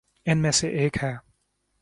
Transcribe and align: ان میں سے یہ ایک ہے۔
ان 0.25 0.41
میں 0.41 0.51
سے 0.51 0.67
یہ 0.67 0.77
ایک 0.77 1.03
ہے۔ 1.03 1.13